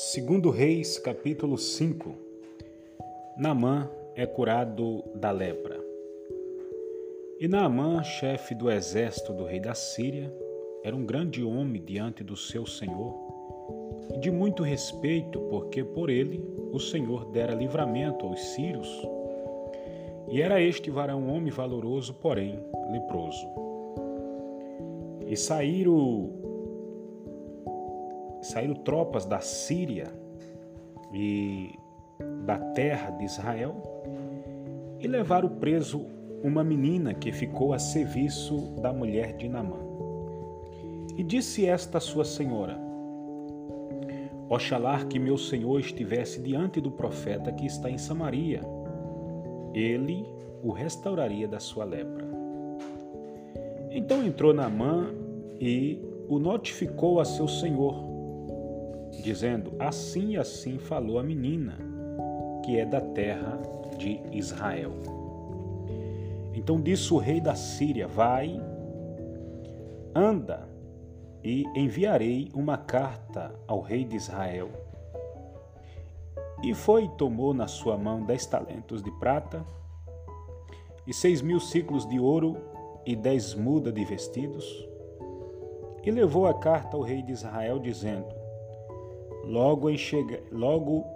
[0.00, 2.14] Segundo Reis, capítulo 5.
[3.36, 5.76] Naamã é curado da lepra.
[7.40, 10.32] E Naamã, chefe do exército do rei da Síria,
[10.84, 13.12] era um grande homem diante do seu senhor
[14.14, 16.40] e de muito respeito, porque por ele
[16.72, 18.88] o senhor dera livramento aos sírios.
[20.30, 22.60] E era este varão homem valoroso, porém
[22.92, 23.48] leproso.
[25.26, 26.47] E saíram
[28.48, 30.06] saíram tropas da Síria
[31.12, 31.78] e
[32.44, 33.76] da terra de Israel
[35.00, 36.06] e levaram preso
[36.42, 39.78] uma menina que ficou a serviço da mulher de Namã.
[41.16, 42.78] E disse esta sua senhora:
[44.48, 48.60] Oxalá que meu senhor estivesse diante do profeta que está em Samaria,
[49.74, 50.24] ele
[50.62, 52.26] o restauraria da sua lepra.
[53.90, 55.10] Então entrou Naamã
[55.60, 58.17] e o notificou a seu senhor
[59.22, 61.76] dizendo: Assim e assim falou a menina,
[62.64, 63.58] que é da terra
[63.96, 64.92] de Israel.
[66.54, 68.60] Então disse o rei da Síria: Vai,
[70.14, 70.68] anda,
[71.42, 74.68] e enviarei uma carta ao rei de Israel.
[76.62, 79.64] E foi e tomou na sua mão dez talentos de prata,
[81.06, 82.56] e seis mil ciclos de ouro,
[83.06, 84.88] e dez mudas de vestidos,
[86.04, 88.37] e levou a carta ao rei de Israel, dizendo:
[89.48, 91.06] Logo em, chega, logo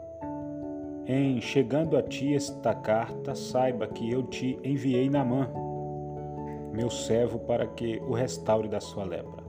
[1.07, 7.39] em chegando a ti esta carta, saiba que eu te enviei na mão, meu servo,
[7.41, 9.45] para que o restaure da sua lepra.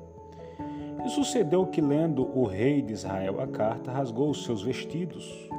[1.06, 5.50] E sucedeu que, lendo o rei de Israel a carta, rasgou os seus vestidos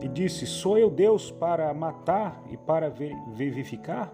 [0.00, 2.88] e disse: Sou eu Deus para matar e para
[3.32, 4.12] vivificar?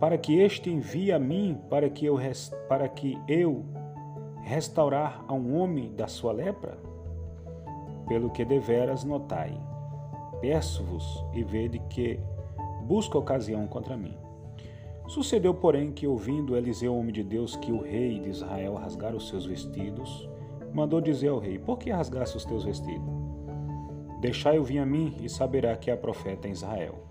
[0.00, 2.18] Para que este envie a mim, para que eu,
[2.68, 3.64] para que eu
[4.48, 6.78] restaurar a um homem da sua lepra?
[8.08, 9.52] Pelo que deveras notai,
[10.40, 12.18] peço-vos e vede que
[12.84, 14.16] busca ocasião contra mim.
[15.06, 19.28] Sucedeu, porém, que, ouvindo Eliseu, homem de Deus, que o rei de Israel rasgara os
[19.28, 20.26] seus vestidos,
[20.72, 23.12] mandou dizer ao rei: Por que rasgaste os teus vestidos?
[24.20, 27.07] Deixai-o vir a mim e saberá que há profeta em Israel.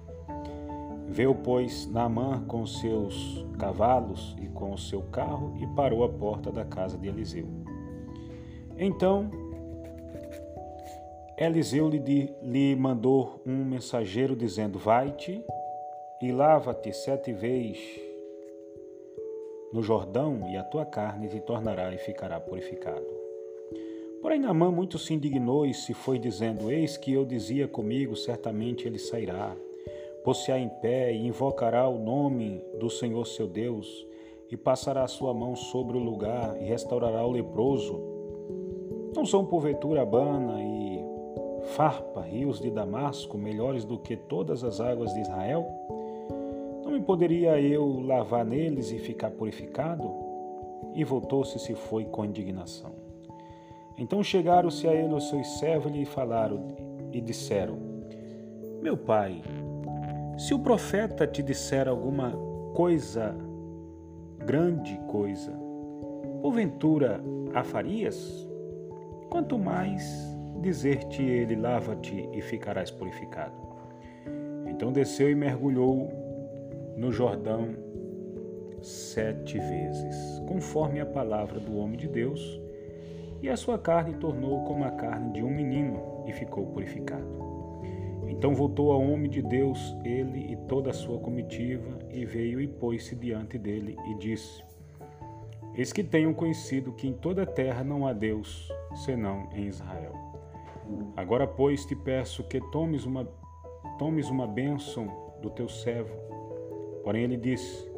[1.07, 6.51] Veio, pois, Naamã com seus cavalos e com o seu carro e parou à porta
[6.51, 7.47] da casa de Eliseu.
[8.77, 9.31] Então,
[11.37, 15.43] Eliseu lhe, lhe mandou um mensageiro dizendo: Vai-te
[16.21, 17.79] e lava-te sete vezes
[19.71, 23.05] no Jordão, e a tua carne te tornará e ficará purificado.
[24.21, 28.87] Porém, Naamã muito se indignou e se foi dizendo: Eis que eu dizia comigo, certamente
[28.87, 29.55] ele sairá
[30.27, 34.05] pôr-se-á em pé e invocará o nome do Senhor seu Deus,
[34.51, 37.97] e passará a sua mão sobre o lugar e restaurará o leproso.
[39.15, 40.99] Não são porventura Abana e
[41.77, 45.65] Farpa, rios de Damasco, melhores do que todas as águas de Israel?
[46.83, 50.13] Não me poderia eu lavar neles e ficar purificado?
[50.93, 52.91] E voltou-se se foi com indignação.
[53.97, 56.67] Então chegaram-se a ele os seus servos e lhe falaram
[57.13, 57.77] e disseram:
[58.81, 59.41] Meu pai,
[60.37, 62.31] se o profeta te disser alguma
[62.75, 63.35] coisa,
[64.45, 65.51] grande coisa,
[66.41, 67.19] porventura
[67.55, 68.47] a farias?
[69.29, 70.03] Quanto mais
[70.61, 73.55] dizer-te ele, lava-te e ficarás purificado.
[74.67, 76.07] Então desceu e mergulhou
[76.95, 77.75] no Jordão
[78.81, 82.61] sete vezes, conforme a palavra do homem de Deus,
[83.41, 87.46] e a sua carne tornou como a carne de um menino e ficou purificado.
[88.37, 92.67] Então voltou ao homem de Deus, ele e toda a sua comitiva, e veio e
[92.67, 94.63] pôs-se diante dele e disse:
[95.73, 100.13] Eis que tenho conhecido que em toda a terra não há Deus, senão em Israel.
[101.15, 103.27] Agora, pois, te peço que tomes uma,
[103.97, 105.07] tomes uma bênção
[105.41, 106.15] do teu servo.
[107.03, 107.91] Porém, ele disse: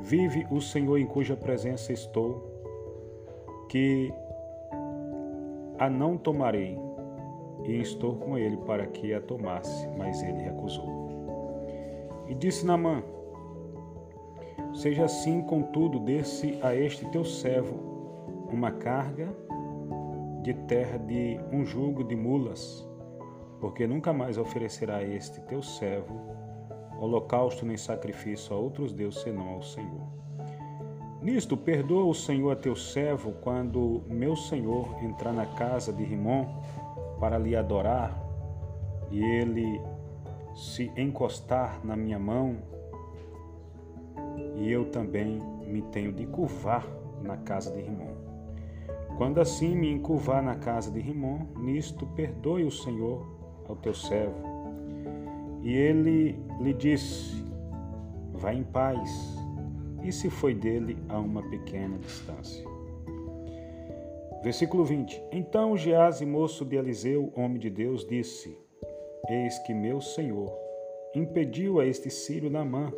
[0.00, 2.44] Vive o Senhor em cuja presença estou,
[3.68, 4.12] que
[5.78, 6.87] a não tomarei
[7.64, 11.08] e estou com ele para que a tomasse, mas ele recusou.
[12.28, 13.02] E disse Namã:
[14.74, 17.88] Seja assim, contudo, desse a este teu servo
[18.50, 19.28] uma carga
[20.42, 22.86] de terra de um jugo de mulas,
[23.60, 26.38] porque nunca mais oferecerá a este teu servo
[26.98, 30.18] holocausto nem sacrifício a outros deuses senão ao Senhor.
[31.22, 36.46] Nisto, perdoa o Senhor a teu servo quando meu senhor entrar na casa de Rimon
[37.18, 38.18] para lhe adorar
[39.10, 39.80] e ele
[40.54, 42.56] se encostar na minha mão,
[44.56, 46.86] e eu também me tenho de curvar
[47.22, 48.14] na casa de Rimon.
[49.16, 53.26] Quando assim me encurvar na casa de Rimon, nisto perdoe o Senhor
[53.68, 54.36] ao teu servo.
[55.62, 57.44] E ele lhe disse:
[58.32, 59.36] Vá em paz.
[60.02, 62.64] E se foi dele a uma pequena distância.
[64.42, 68.56] Versículo 20: Então Gease, moço de Eliseu, homem de Deus, disse:
[69.28, 70.52] Eis que meu senhor
[71.14, 72.92] impediu a este sírio Namã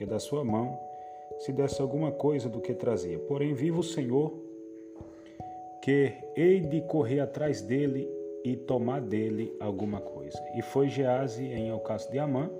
[0.00, 0.78] que da sua mão
[1.40, 3.18] se desse alguma coisa do que trazia.
[3.18, 4.32] Porém, viva o Senhor,
[5.82, 8.08] que hei de correr atrás dele
[8.42, 10.38] e tomar dele alguma coisa.
[10.54, 12.50] E foi Gease em Alcácio de Amã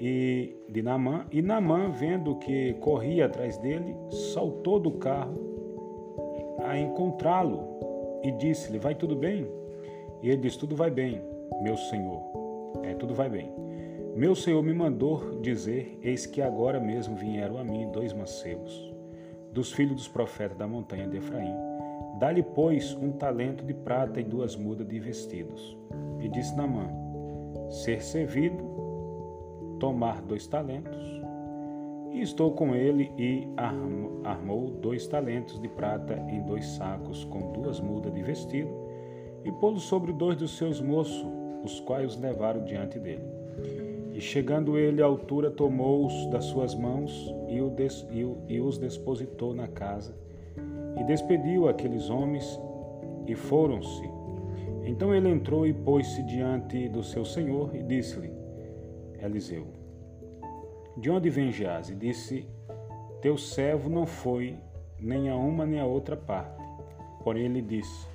[0.00, 3.96] e de Namã, e Namã, vendo que corria atrás dele,
[4.32, 5.47] saltou do carro
[6.68, 9.46] a encontrá-lo e disse-lhe: Vai tudo bem?
[10.22, 11.22] E ele disse: Tudo vai bem,
[11.62, 12.22] meu senhor.
[12.82, 13.52] É, tudo vai bem.
[14.14, 18.92] Meu senhor me mandou dizer: Eis que agora mesmo vieram a mim dois mancebos,
[19.52, 21.54] dos filhos dos profetas da montanha de Efraim.
[22.18, 25.76] Dá-lhe, pois, um talento de prata e duas mudas de vestidos.
[26.20, 26.88] E disse Namã:
[27.70, 28.64] Ser servido,
[29.78, 31.17] tomar dois talentos.
[32.18, 33.46] E estou com ele e
[34.24, 38.68] armou dois talentos de prata em dois sacos com duas mudas de vestido
[39.44, 41.24] e pô-los sobre dois dos seus moços,
[41.62, 43.22] os quais os levaram diante dele.
[44.12, 50.12] E chegando ele à altura, tomou-os das suas mãos e, os depositou na casa,
[50.98, 52.60] e despediu aqueles homens,
[53.28, 54.10] e foram-se.
[54.84, 58.32] Então ele entrou e pôs-se diante do seu senhor, e disse-lhe,
[59.22, 59.77] Eliseu,
[60.98, 61.94] de onde vem Gease?
[61.94, 62.44] Disse,
[63.20, 64.56] teu servo não foi
[64.98, 66.60] nem a uma nem a outra parte.
[67.22, 68.08] Porém ele disse,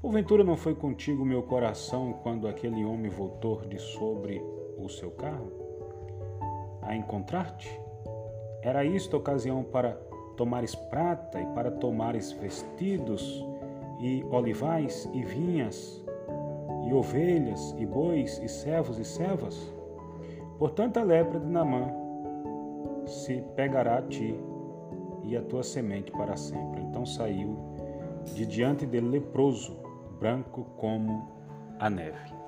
[0.00, 4.42] Porventura não foi contigo meu coração quando aquele homem voltou de sobre
[4.76, 5.52] o seu carro?
[6.82, 7.68] A encontrar-te?
[8.62, 9.92] Era isto ocasião para
[10.36, 13.44] tomares prata e para tomares vestidos
[14.00, 16.04] e olivais e vinhas
[16.88, 19.72] e ovelhas e bois e servos e servas?
[20.58, 21.97] Portanto, a lepra de Namã
[23.08, 24.38] se pegará a ti
[25.24, 26.82] e a tua semente para sempre.
[26.82, 27.56] Então saiu
[28.34, 29.76] de diante dele leproso,
[30.18, 31.26] branco como
[31.78, 32.38] a neve.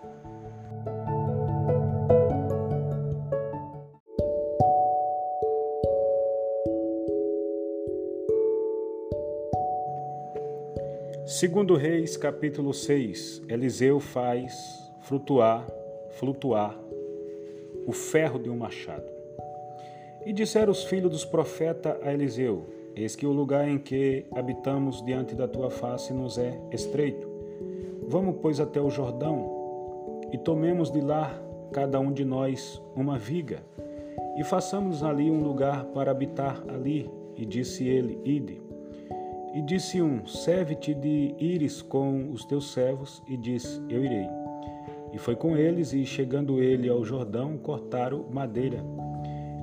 [11.26, 15.66] Segundo Reis, capítulo 6, Eliseu faz flutuar,
[16.10, 16.78] flutuar
[17.86, 19.19] o ferro de um machado.
[20.24, 25.04] E disseram os filhos dos profetas a Eliseu: Eis que o lugar em que habitamos
[25.04, 27.28] diante da tua face nos é estreito
[28.06, 29.58] Vamos, pois, até o Jordão
[30.32, 31.32] e tomemos de lá,
[31.72, 33.62] cada um de nós, uma viga
[34.36, 37.10] e façamos ali um lugar para habitar ali.
[37.36, 38.60] E disse ele: Ide.
[39.54, 43.22] E disse um: Serve-te de ires com os teus servos.
[43.28, 44.26] E disse: Eu irei.
[45.12, 48.84] E foi com eles, e chegando ele ao Jordão, cortaram madeira.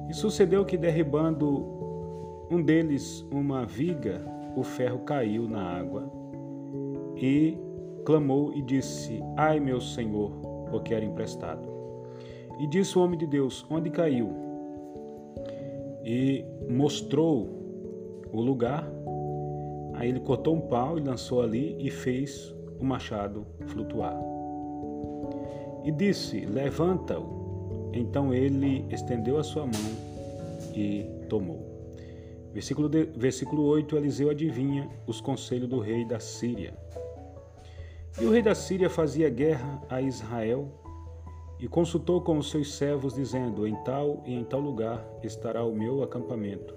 [0.10, 1.78] E sucedeu que, derribando
[2.50, 4.26] um deles uma viga,
[4.56, 6.12] o ferro caiu na água.
[7.16, 7.58] E
[8.06, 10.32] clamou e disse: Ai, meu senhor,
[10.70, 11.68] porque era emprestado.
[12.60, 14.30] E disse o homem de Deus: Onde caiu?
[16.04, 17.50] E mostrou
[18.32, 18.90] o lugar.
[19.94, 24.18] Aí ele cortou um pau e lançou ali e fez o machado flutuar.
[25.84, 27.37] E disse: Levanta-o.
[27.94, 30.08] Então ele estendeu a sua mão
[30.76, 31.78] e tomou.
[32.54, 36.74] Versículo, de, versículo 8: Eliseu adivinha os conselhos do rei da Síria.
[38.20, 40.68] E o rei da Síria fazia guerra a Israel
[41.60, 45.76] e consultou com os seus servos, dizendo: Em tal e em tal lugar estará o
[45.76, 46.76] meu acampamento.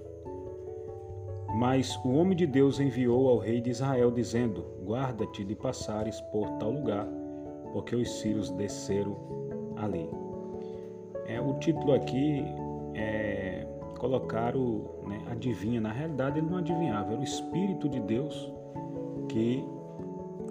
[1.55, 6.47] Mas o homem de Deus enviou ao rei de Israel, dizendo: Guarda-te de passares por
[6.59, 7.07] tal lugar,
[7.73, 9.17] porque os sírios desceram
[9.75, 10.20] ali.
[11.31, 12.43] É, o título aqui
[12.93, 13.65] é
[13.97, 15.79] colocar o né, adivinha.
[15.79, 18.51] Na realidade, ele não adivinhava, era o Espírito de Deus
[19.29, 19.63] que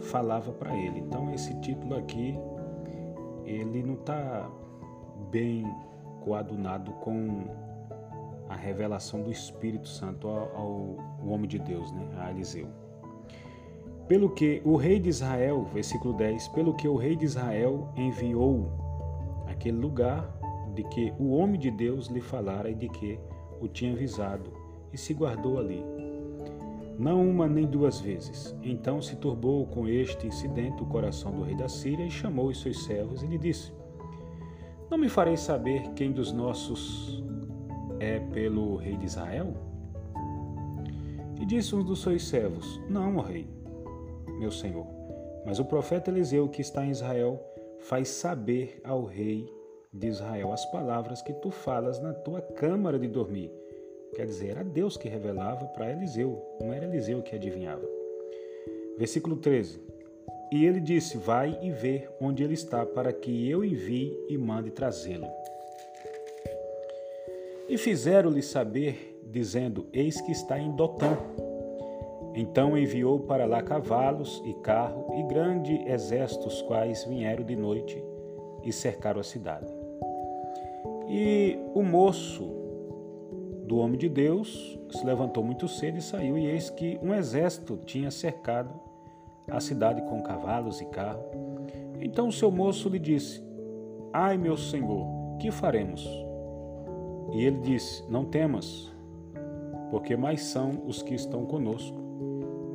[0.02, 1.00] falava para ele.
[1.00, 2.38] Então esse título aqui
[3.44, 4.50] ele não está
[5.30, 5.66] bem
[6.22, 7.44] coadunado com
[8.48, 10.96] a revelação do Espírito Santo ao, ao,
[11.26, 12.68] homem de Deus, né, a Eliseu.
[14.08, 18.72] Pelo que o rei de Israel, versículo 10, pelo que o rei de Israel enviou
[19.46, 20.39] aquele lugar
[20.74, 23.18] de que o homem de Deus lhe falara e de que
[23.60, 24.52] o tinha avisado,
[24.92, 25.84] e se guardou ali
[27.00, 28.54] não uma nem duas vezes.
[28.62, 32.60] Então se turbou com este incidente o coração do rei da Síria e chamou os
[32.60, 33.72] seus servos e lhe disse:
[34.90, 37.24] Não me farei saber quem dos nossos
[37.98, 39.54] é pelo rei de Israel?
[41.40, 43.48] E disse um dos seus servos: Não, ó rei,
[44.38, 44.86] meu senhor.
[45.46, 47.42] Mas o profeta Eliseu, que está em Israel,
[47.78, 49.50] faz saber ao rei
[49.92, 53.50] de Israel as palavras que tu falas na tua câmara de dormir.
[54.14, 57.86] Quer dizer, era Deus que revelava para Eliseu, não era Eliseu que adivinhava.
[58.98, 59.80] Versículo 13.
[60.52, 64.70] E ele disse: Vai e vê onde ele está, para que eu envie e mande
[64.70, 65.28] trazê-lo.
[67.68, 71.16] E fizeram-lhe saber, dizendo: Eis que está em Dotã.
[72.34, 78.02] Então enviou para lá cavalos e carro e grande exército, os quais vieram de noite
[78.64, 79.69] e cercaram a cidade.
[81.12, 82.48] E o moço
[83.66, 87.76] do homem de Deus se levantou muito cedo e saiu, e eis que um exército
[87.78, 88.70] tinha cercado
[89.50, 91.24] a cidade com cavalos e carro.
[92.00, 93.42] Então o seu moço lhe disse:
[94.12, 95.04] Ai, meu senhor,
[95.40, 96.08] que faremos?
[97.32, 98.92] E ele disse: Não temas,
[99.90, 101.98] porque mais são os que estão conosco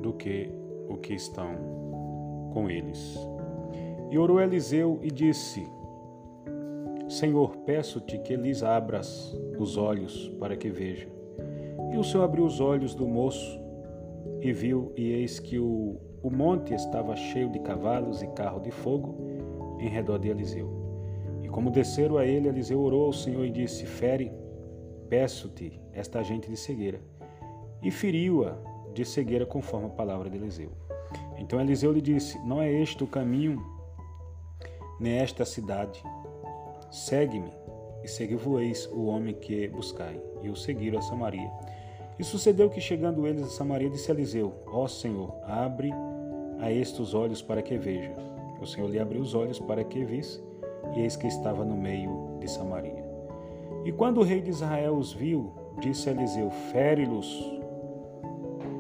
[0.02, 0.52] do que
[0.90, 1.56] o que estão
[2.52, 3.18] com eles.
[4.12, 5.66] E orou Eliseu e disse:
[7.08, 11.08] Senhor, peço-te que lhes abras os olhos para que veja.
[11.94, 13.60] E o Senhor abriu os olhos do moço
[14.42, 18.72] e viu, e eis que o, o monte estava cheio de cavalos e carro de
[18.72, 19.16] fogo
[19.80, 20.68] em redor de Eliseu.
[21.44, 24.32] E como desceram a ele, Eliseu orou ao Senhor e disse: Fere
[25.10, 27.00] Peço-te esta gente de cegueira.
[27.82, 28.58] E feriu-a
[28.94, 30.72] de cegueira conforme a palavra de Eliseu.
[31.38, 33.64] Então Eliseu lhe disse: Não é este o caminho,
[35.00, 36.04] nem esta cidade.
[36.96, 37.52] Segue-me,
[38.06, 40.18] e segui-vos o homem que buscai.
[40.42, 41.52] E o seguiram a Samaria.
[42.18, 45.92] E sucedeu que, chegando eles a Samaria, disse Eliseu: Ó Senhor, abre
[46.58, 48.14] a estes os olhos para que veja.
[48.62, 50.42] O Senhor lhe abriu os olhos para que visse,
[50.96, 53.04] e eis que estava no meio de Samaria.
[53.84, 57.60] E quando o rei de Israel os viu, disse a Eliseu: Fere-los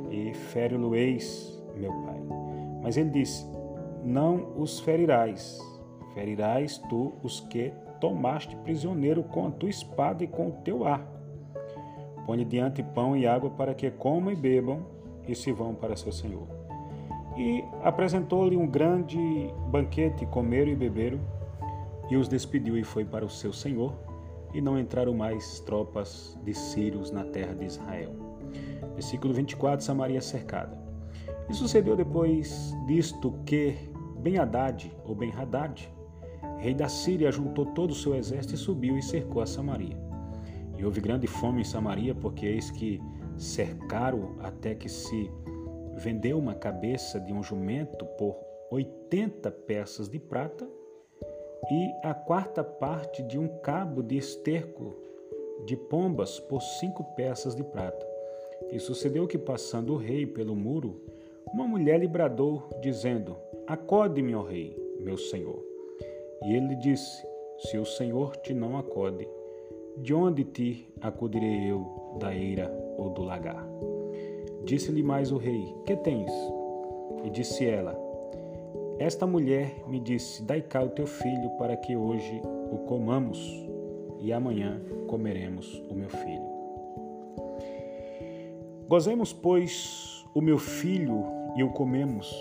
[0.09, 2.21] e fere-lo-eis, meu pai.
[2.81, 3.45] Mas ele disse:
[4.05, 5.59] Não os ferirás,
[6.13, 11.15] ferirás tu os que tomaste prisioneiro com a tua espada e com o teu arco.
[12.25, 14.85] Põe diante pão e água para que comam e bebam
[15.27, 16.47] e se vão para seu senhor.
[17.37, 19.19] E apresentou-lhe um grande
[19.69, 21.19] banquete, comeram e beberam,
[22.09, 23.93] e os despediu e foi para o seu senhor
[24.53, 28.11] e não entraram mais tropas de sírios na terra de Israel.
[28.93, 30.77] Versículo 24: Samaria cercada.
[31.49, 33.75] E sucedeu depois disto que
[34.19, 35.91] Ben-Hadad, ou Ben-Hadad,
[36.65, 39.95] rei da Síria, juntou todo o seu exército e subiu e cercou a Samaria.
[40.75, 42.99] E houve grande fome em Samaria, porque eis que
[43.37, 45.29] cercaram até que se
[45.95, 48.35] vendeu uma cabeça de um jumento por
[48.71, 50.67] 80 peças de prata
[51.69, 54.95] e a quarta parte de um cabo de esterco
[55.67, 58.07] de pombas por cinco peças de prata.
[58.71, 60.99] E sucedeu que, passando o rei pelo muro,
[61.53, 65.74] uma mulher lhe bradou, dizendo: Acode-me, ó rei, meu senhor.
[66.43, 67.25] E ele disse:
[67.59, 69.27] Se o senhor te não acode,
[69.97, 73.65] de onde te acudirei eu, da eira ou do lagar?
[74.65, 76.31] Disse-lhe mais o rei: Que tens?
[77.23, 78.05] E disse ela:
[78.97, 83.37] esta mulher me disse: Dai cá o teu filho para que hoje o comamos
[84.21, 86.55] e amanhã comeremos o meu filho.
[88.87, 91.25] Gozemos, pois, o meu filho
[91.57, 92.33] e o comemos,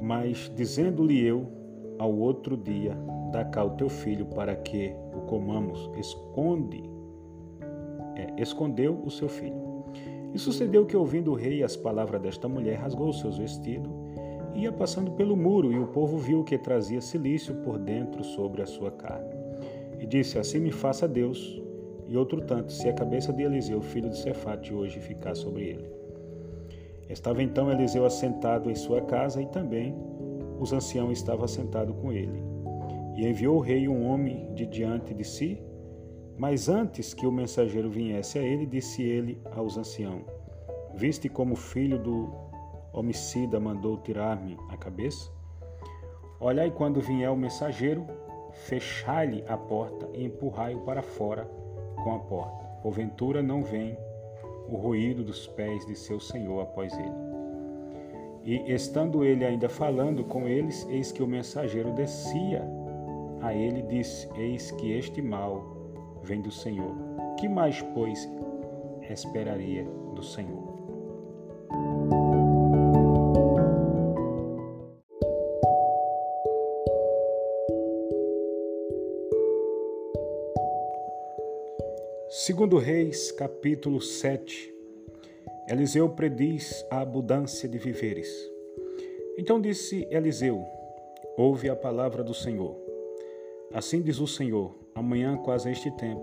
[0.00, 1.46] mas dizendo-lhe eu
[2.00, 2.98] ao outro dia:
[3.32, 6.82] Dá cá o teu filho para que o comamos, esconde,
[8.14, 9.84] é, escondeu o seu filho.
[10.34, 13.90] E sucedeu que, ouvindo o rei as palavras desta mulher, rasgou seus vestidos
[14.54, 18.66] ia passando pelo muro, e o povo viu que trazia silício por dentro sobre a
[18.66, 19.34] sua carne.
[19.98, 21.60] E disse: Assim me faça Deus,
[22.06, 25.86] e outro tanto, se a cabeça de Eliseu, filho de Cefate, hoje ficar sobre ele.
[27.08, 29.94] Estava então Eliseu assentado em sua casa, e também
[30.58, 32.51] os anciãos estavam assentados com ele.
[33.16, 35.62] E enviou o rei um homem de diante de si,
[36.38, 40.24] mas antes que o mensageiro viesse a ele, disse ele aos anciãos:
[40.94, 42.32] Viste como filho do
[42.92, 45.30] homicida mandou tirar-me a cabeça?
[46.40, 48.06] Olhai quando vier o mensageiro,
[48.52, 51.44] fechai-lhe a porta e empurrai-o para fora
[52.02, 52.64] com a porta.
[52.82, 53.96] Porventura não vem
[54.68, 57.32] o ruído dos pés de seu senhor após ele.
[58.44, 62.62] E estando ele ainda falando com eles, eis que o mensageiro descia
[63.42, 65.76] a ele disse: Eis que este mal
[66.22, 66.94] vem do Senhor.
[67.38, 68.28] Que mais, pois,
[69.10, 69.84] esperaria
[70.14, 70.70] do Senhor?
[82.28, 84.72] Segundo Reis, capítulo 7.
[85.68, 88.28] Eliseu prediz a abundância de viveres.
[89.38, 90.64] Então disse Eliseu:
[91.36, 92.81] Ouve a palavra do Senhor.
[93.74, 96.22] Assim diz o Senhor: Amanhã, quase a este tempo,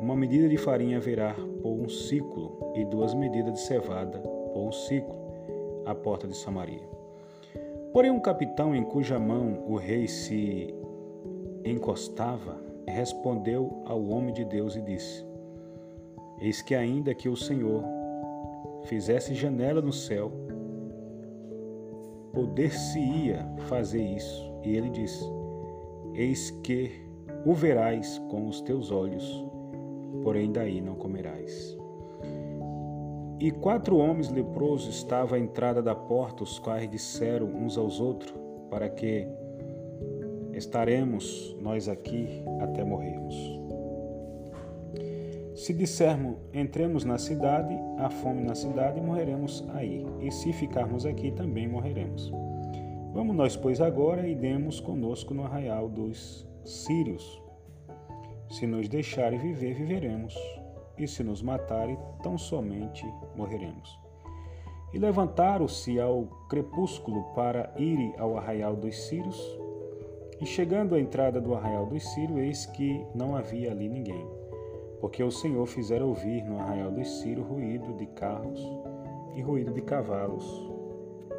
[0.00, 4.72] uma medida de farinha haverá por um ciclo, e duas medidas de cevada por um
[4.72, 5.16] ciclo,
[5.84, 6.88] à porta de Samaria.
[7.92, 10.74] Porém, um capitão em cuja mão o rei se
[11.64, 15.24] encostava respondeu ao homem de Deus e disse:
[16.40, 17.82] Eis que ainda que o Senhor
[18.84, 20.32] fizesse janela no céu,
[22.32, 24.54] poder-se-ia fazer isso.
[24.62, 25.24] E ele disse:
[26.16, 26.92] Eis que
[27.44, 29.44] o verás com os teus olhos,
[30.22, 31.76] porém daí não comerás.
[33.38, 38.34] E quatro homens leprosos estavam à entrada da porta, os quais disseram uns aos outros,
[38.70, 39.28] para que
[40.54, 43.34] estaremos nós aqui até morrermos.
[45.54, 50.06] Se dissermos entremos na cidade, há fome na cidade, morreremos aí.
[50.20, 52.32] E se ficarmos aqui, também morreremos.
[53.16, 57.42] Vamos nós, pois, agora e demos conosco no arraial dos sírios.
[58.50, 60.36] Se nos deixarem viver, viveremos.
[60.98, 63.98] E se nos matarem, tão somente morreremos.
[64.92, 69.40] E levantaram-se ao crepúsculo para irem ao arraial dos sírios
[70.38, 74.26] e chegando à entrada do arraial dos Sírios, eis que não havia ali ninguém,
[75.00, 78.60] porque o Senhor fizera ouvir no arraial dos Sírios ruído de carros
[79.34, 80.70] e ruído de cavalos,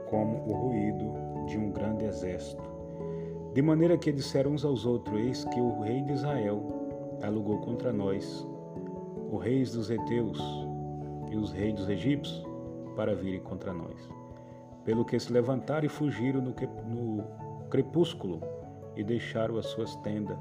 [0.09, 2.63] como o ruído de um grande exército.
[3.53, 6.61] De maneira que disseram uns aos outros: Eis que o rei de Israel
[7.23, 8.47] alugou contra nós,
[9.31, 10.39] os reis dos Eteus
[11.31, 12.45] e os reis dos egípcios,
[12.95, 14.09] para virem contra nós.
[14.85, 16.53] Pelo que se levantaram e fugiram no,
[16.85, 17.23] no
[17.69, 18.41] crepúsculo
[18.95, 20.37] e deixaram as suas tendas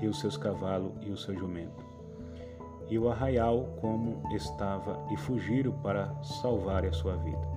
[0.00, 1.84] e os seus cavalos e o seu jumento.
[2.88, 7.51] E o arraial como estava e fugiram para salvar a sua vida.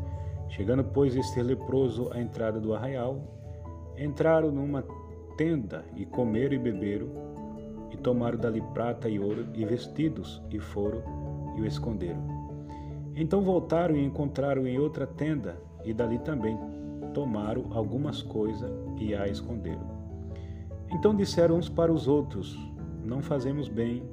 [0.56, 3.20] Chegando, pois, este leproso à entrada do arraial,
[3.98, 4.86] entraram numa
[5.36, 7.10] tenda e comeram e beberam,
[7.92, 11.04] e tomaram dali prata e ouro e vestidos, e foram
[11.58, 12.24] e o esconderam.
[13.18, 16.58] Então voltaram e encontraram em outra tenda, e dali também
[17.14, 19.94] tomaram algumas coisas e a esconderam.
[20.94, 22.58] Então disseram uns para os outros:
[23.04, 24.04] Não fazemos bem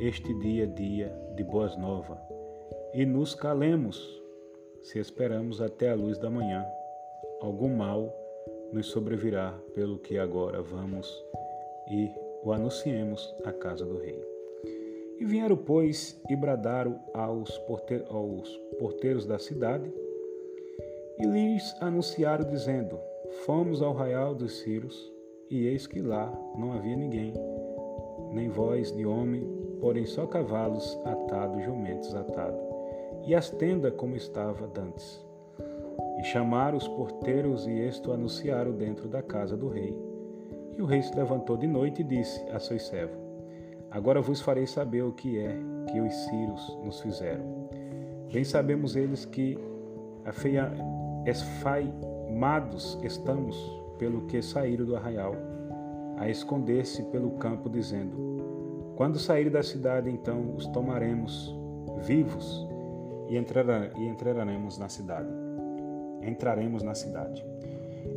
[0.00, 2.18] este dia dia de boas novas,
[2.94, 4.25] e nos calemos,
[4.86, 6.64] se esperamos até a luz da manhã.
[7.40, 8.14] Algum mal
[8.72, 11.24] nos sobrevirá, pelo que agora vamos
[11.90, 12.08] e
[12.44, 14.22] o anunciemos à casa do rei.
[15.18, 17.60] E vieram, pois, e bradaram aos,
[18.08, 19.92] aos porteiros da cidade,
[21.18, 23.00] e lhes anunciaram, dizendo:
[23.44, 25.12] Fomos ao raial dos Círios,
[25.50, 27.32] e eis que lá não havia ninguém,
[28.32, 29.44] nem voz de homem,
[29.80, 32.65] porém só cavalos atados, jumentos atados,
[33.26, 35.24] e as tendas como estava dantes.
[36.18, 39.94] E chamaram os porteiros e esto anunciaram dentro da casa do rei.
[40.78, 43.18] E o rei se levantou de noite e disse a seus servos:
[43.90, 45.58] Agora vos farei saber o que é
[45.90, 47.68] que os sírios nos fizeram.
[48.32, 49.58] Bem sabemos eles que
[50.24, 50.72] afeia,
[51.26, 53.56] esfaimados estamos
[53.98, 55.34] pelo que saíram do arraial,
[56.18, 61.54] a esconder-se pelo campo, dizendo: Quando saírem da cidade, então os tomaremos
[62.04, 62.66] vivos
[63.28, 65.28] e, entrará, e entraremos na cidade.
[66.22, 67.44] Entraremos na cidade.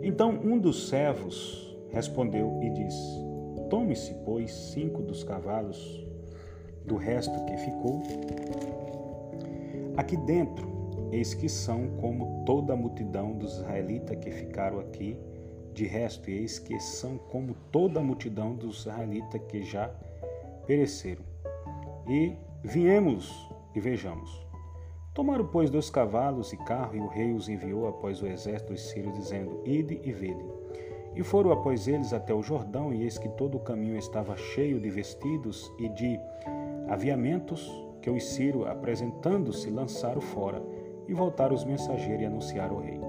[0.01, 3.29] Então um dos servos respondeu e disse:
[3.69, 6.05] Tome-se, pois, cinco dos cavalos
[6.85, 8.01] do resto que ficou.
[9.95, 10.67] Aqui dentro,
[11.11, 15.17] eis que são como toda a multidão dos israelitas que ficaram aqui
[15.73, 19.89] de resto, eis que são como toda a multidão dos israelitas que já
[20.65, 21.23] pereceram.
[22.07, 24.48] E viemos e vejamos.
[25.13, 28.89] Tomaram, pois, dois cavalos e carro, e o rei os enviou após o exército dos
[28.89, 30.45] sírios, dizendo: Ide e vede.
[31.15, 34.79] E foram após eles até o Jordão, e eis que todo o caminho estava cheio
[34.79, 36.19] de vestidos e de
[36.87, 37.69] aviamentos,
[38.01, 40.61] que os sírios, apresentando-se, lançaram fora,
[41.07, 42.99] e voltaram os mensageiros e anunciaram ao rei.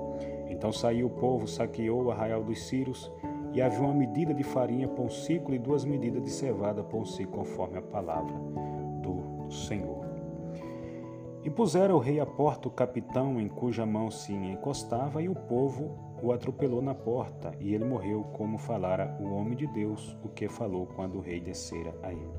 [0.48, 3.12] Então saiu o povo, saqueou o arraial dos Círios,
[3.52, 7.00] e havia uma medida de farinha por um ciclo e duas medidas de cevada por
[7.00, 8.34] um ciclo, conforme a palavra
[9.02, 9.99] do Senhor.
[11.42, 15.34] E puseram o rei à porta o capitão em cuja mão se encostava, e o
[15.34, 20.28] povo o atropelou na porta, e ele morreu, como falara o homem de Deus, o
[20.28, 22.30] que falou quando o rei descera a ele.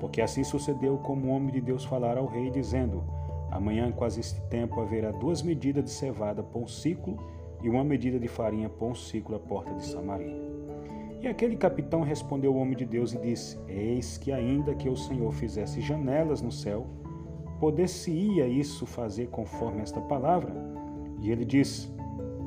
[0.00, 3.04] Porque assim sucedeu como o homem de Deus falara ao rei, dizendo:
[3.50, 7.16] Amanhã, quase este tempo, haverá duas medidas de cevada por um ciclo
[7.62, 10.42] e uma medida de farinha por um ciclo à porta de Samaria.
[11.20, 14.96] E aquele capitão respondeu ao homem de Deus e disse: Eis que, ainda que o
[14.96, 16.86] Senhor fizesse janelas no céu,
[17.60, 20.54] poder-se-ia isso fazer conforme esta palavra?
[21.20, 21.88] E ele disse: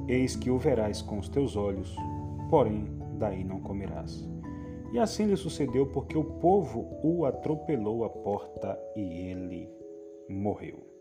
[0.07, 1.95] eis que o verás com os teus olhos,
[2.49, 2.85] porém
[3.17, 4.27] daí não comerás.
[4.93, 9.69] E assim lhe sucedeu porque o povo o atropelou à porta e ele
[10.29, 10.96] morreu.